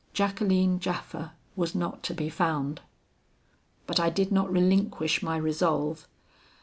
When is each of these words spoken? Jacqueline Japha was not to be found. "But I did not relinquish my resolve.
Jacqueline 0.15 0.79
Japha 0.79 1.33
was 1.55 1.75
not 1.75 2.01
to 2.01 2.15
be 2.15 2.27
found. 2.27 2.81
"But 3.85 3.99
I 3.99 4.09
did 4.09 4.31
not 4.31 4.51
relinquish 4.51 5.21
my 5.21 5.37
resolve. 5.37 6.07